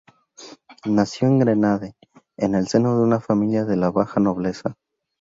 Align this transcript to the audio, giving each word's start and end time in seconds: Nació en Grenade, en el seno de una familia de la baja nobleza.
Nació 0.87 1.27
en 1.27 1.37
Grenade, 1.37 1.93
en 2.35 2.55
el 2.55 2.67
seno 2.67 2.97
de 2.97 3.03
una 3.03 3.19
familia 3.19 3.65
de 3.65 3.75
la 3.77 3.91
baja 3.91 4.19
nobleza. 4.19 4.73